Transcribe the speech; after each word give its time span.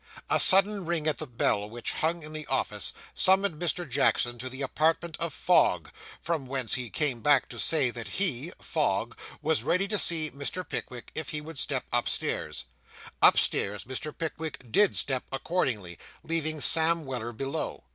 A 0.31 0.39
sudden 0.39 0.83
ring 0.87 1.05
at 1.05 1.19
the 1.19 1.27
bell 1.27 1.69
which 1.69 1.91
hung 1.91 2.23
in 2.23 2.33
the 2.33 2.47
office, 2.47 2.91
summoned 3.13 3.61
Mr. 3.61 3.87
Jackson 3.87 4.39
to 4.39 4.49
the 4.49 4.63
apartment 4.63 5.15
of 5.19 5.31
Fogg, 5.31 5.89
from 6.19 6.47
whence 6.47 6.73
he 6.73 6.89
came 6.89 7.21
back 7.21 7.47
to 7.49 7.59
say 7.59 7.91
that 7.91 8.07
he 8.07 8.51
(Fogg) 8.57 9.15
was 9.43 9.61
ready 9.61 9.87
to 9.87 9.99
see 9.99 10.31
Mr. 10.31 10.67
Pickwick 10.67 11.11
if 11.13 11.29
he 11.29 11.39
would 11.39 11.59
step 11.59 11.85
upstairs. 11.93 12.65
Upstairs 13.21 13.83
Mr. 13.83 14.11
Pickwick 14.11 14.71
did 14.71 14.95
step 14.95 15.23
accordingly, 15.31 15.99
leaving 16.23 16.61
Sam 16.61 17.05
Weller 17.05 17.31
below. 17.31 17.83